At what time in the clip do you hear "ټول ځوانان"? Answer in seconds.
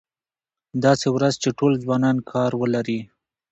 1.59-2.17